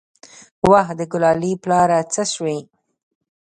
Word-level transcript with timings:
وه 0.69 0.87
د 0.99 1.01
ګلالي 1.11 1.53
پلاره 1.63 1.99
څه 2.13 2.23
سوې. 2.33 2.59